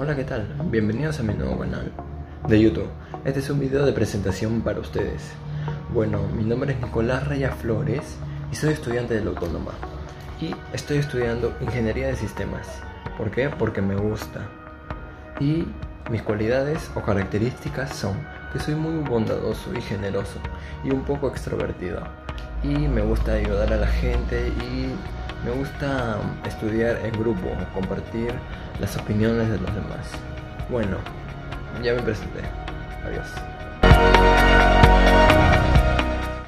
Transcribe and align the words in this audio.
Hola, 0.00 0.14
¿qué 0.14 0.22
tal? 0.22 0.46
Bienvenidos 0.66 1.18
a 1.18 1.24
mi 1.24 1.34
nuevo 1.34 1.58
canal 1.58 1.90
de 2.46 2.60
YouTube. 2.60 2.88
Este 3.24 3.40
es 3.40 3.50
un 3.50 3.58
video 3.58 3.84
de 3.84 3.92
presentación 3.92 4.60
para 4.60 4.78
ustedes. 4.78 5.32
Bueno, 5.92 6.22
mi 6.28 6.44
nombre 6.44 6.72
es 6.72 6.80
Nicolás 6.80 7.26
Raya 7.26 7.50
Flores 7.50 8.16
y 8.52 8.54
soy 8.54 8.74
estudiante 8.74 9.14
de 9.14 9.24
la 9.24 9.30
Autónoma. 9.30 9.72
Y 10.40 10.54
estoy 10.72 10.98
estudiando 10.98 11.52
Ingeniería 11.60 12.06
de 12.06 12.14
Sistemas. 12.14 12.68
¿Por 13.16 13.32
qué? 13.32 13.48
Porque 13.48 13.82
me 13.82 13.96
gusta. 13.96 14.46
Y 15.40 15.66
mis 16.12 16.22
cualidades 16.22 16.92
o 16.94 17.02
características 17.02 17.92
son 17.92 18.16
que 18.52 18.60
soy 18.60 18.76
muy 18.76 19.02
bondadoso 19.02 19.74
y 19.74 19.80
generoso 19.80 20.38
y 20.84 20.92
un 20.92 21.02
poco 21.02 21.26
extrovertido. 21.26 22.04
Y 22.62 22.68
me 22.68 23.02
gusta 23.02 23.32
ayudar 23.32 23.72
a 23.72 23.78
la 23.78 23.88
gente 23.88 24.46
y 24.46 24.92
me 25.44 25.50
gusta 25.50 26.18
estudiar 26.46 26.98
en 27.04 27.12
grupo, 27.12 27.48
compartir 27.74 28.32
las 28.80 28.96
opiniones 28.96 29.48
de 29.50 29.58
los 29.58 29.74
demás. 29.74 30.10
Bueno, 30.70 30.98
ya 31.82 31.94
me 31.94 32.02
presenté. 32.02 32.40
Adiós. 33.04 34.37